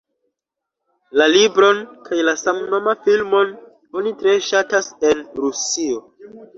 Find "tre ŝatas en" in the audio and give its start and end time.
4.25-5.27